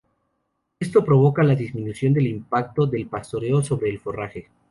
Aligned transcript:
Esto 0.79 1.05
provoca 1.05 1.43
la 1.43 1.53
disminución 1.53 2.11
del 2.11 2.25
impacto 2.25 2.87
del 2.87 3.05
pastoreo 3.05 3.63
sobre 3.63 3.91
el 3.91 3.99
forraje. 3.99 4.49